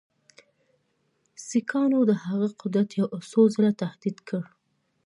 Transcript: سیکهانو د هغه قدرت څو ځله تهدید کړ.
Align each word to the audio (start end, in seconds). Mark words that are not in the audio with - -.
سیکهانو 1.47 1.99
د 2.09 2.11
هغه 2.23 2.47
قدرت 2.61 2.89
څو 3.31 3.41
ځله 3.55 3.71
تهدید 3.81 4.17
کړ. 4.27 4.41